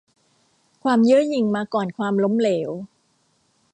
[0.83, 2.71] ความเย่อหยิ่งมาก่อนความล้มเหลว